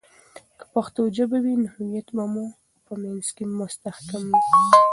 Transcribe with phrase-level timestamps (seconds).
[0.57, 2.45] که پښتو ژبه وي، نو هویت به مو
[2.85, 4.41] په منځ مي مستحکم وي.